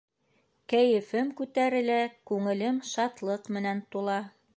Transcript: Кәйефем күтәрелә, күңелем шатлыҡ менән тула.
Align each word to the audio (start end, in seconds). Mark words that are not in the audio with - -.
Кәйефем 0.71 1.29
күтәрелә, 1.41 1.97
күңелем 2.31 2.79
шатлыҡ 2.93 3.51
менән 3.59 3.85
тула. 3.97 4.17